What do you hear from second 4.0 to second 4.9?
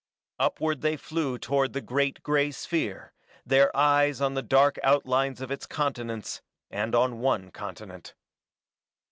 on the dark